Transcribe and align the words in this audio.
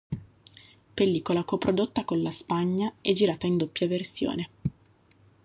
Pellicola 0.95 1.43
coprodotta 1.43 2.03
con 2.05 2.23
la 2.23 2.31
Spagna 2.31 2.91
e 3.01 3.13
girata 3.13 3.45
in 3.45 3.57
doppia 3.57 3.85
versione. 3.85 4.49